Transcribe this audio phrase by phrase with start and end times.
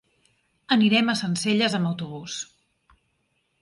[0.77, 2.43] Anirem a Sencelles amb autobús.